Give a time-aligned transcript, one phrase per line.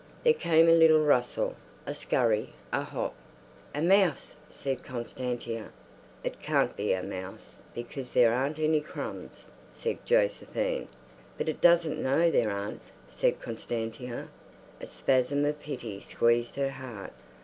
[0.23, 1.55] There came a little rustle,
[1.85, 3.13] a scurry, a hop.
[3.75, 5.69] "A mouse," said Constantia.
[6.23, 10.87] "It can't be a mouse because there aren't any crumbs," said Josephine.
[11.37, 14.29] "But it doesn't know there aren't," said Constantia.
[14.81, 17.13] A spasm of pity squeezed her heart.